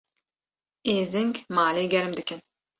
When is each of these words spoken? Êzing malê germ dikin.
Êzing 0.95 1.31
malê 1.55 1.85
germ 1.93 2.09
dikin. 2.17 2.41